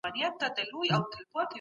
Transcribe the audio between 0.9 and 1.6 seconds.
ادب ډېر کار غواړي.